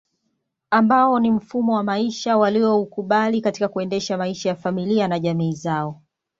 [0.69, 6.01] Ambao ni mfumo wa maisha walioukubali katika kuendesha maisha ya familia na jamii zao